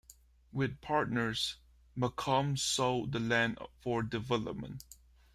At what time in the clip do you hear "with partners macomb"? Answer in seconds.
0.51-2.57